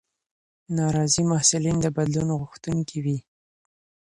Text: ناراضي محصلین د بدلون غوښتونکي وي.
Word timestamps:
ناراضي 0.77 1.23
محصلین 1.31 1.77
د 1.81 1.85
بدلون 1.97 2.29
غوښتونکي 2.39 2.97
وي. 3.05 3.17